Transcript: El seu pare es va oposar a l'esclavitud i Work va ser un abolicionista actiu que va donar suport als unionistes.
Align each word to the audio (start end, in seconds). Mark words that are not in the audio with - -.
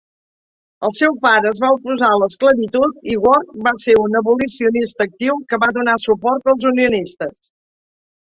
El 0.87 0.93
seu 0.99 1.11
pare 1.25 1.49
es 1.49 1.59
va 1.63 1.67
oposar 1.75 2.09
a 2.13 2.15
l'esclavitud 2.23 2.95
i 3.17 3.17
Work 3.25 3.51
va 3.67 3.75
ser 3.85 3.95
un 4.05 4.17
abolicionista 4.23 5.07
actiu 5.11 5.37
que 5.53 5.61
va 5.67 5.71
donar 5.77 5.99
suport 6.07 6.51
als 6.57 6.67
unionistes. 6.73 7.41